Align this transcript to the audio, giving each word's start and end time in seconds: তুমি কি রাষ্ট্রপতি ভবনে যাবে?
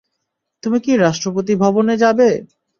তুমি 0.63 0.77
কি 0.85 0.93
রাষ্ট্রপতি 0.97 1.53
ভবনে 1.63 1.93
যাবে? 2.03 2.29